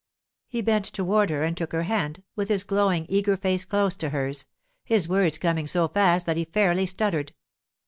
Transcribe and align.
He 0.47 0.63
bent 0.63 0.85
toward 0.85 1.29
her 1.29 1.43
and 1.43 1.55
took 1.55 1.73
her 1.73 1.83
hand, 1.83 2.23
with 2.35 2.49
his 2.49 2.63
glowing, 2.63 3.05
eager 3.07 3.37
face 3.37 3.65
close 3.65 3.95
to 3.97 4.09
hers, 4.09 4.47
his 4.83 5.07
words 5.07 5.37
coming 5.37 5.67
so 5.67 5.87
fast 5.89 6.25
that 6.25 6.37
he 6.37 6.45
fairly 6.45 6.87
stuttered. 6.87 7.35